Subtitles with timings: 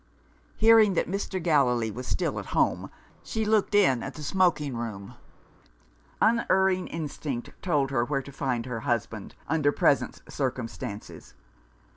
[0.57, 1.37] Hearing that Mr.
[1.39, 2.89] Gallilee was still at home,
[3.21, 5.13] she looked in at the smoking room.
[6.19, 11.35] Unerring instinct told her where to find her husband, under present circumstances.